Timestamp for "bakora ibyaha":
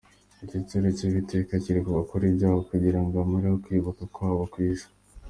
1.97-2.59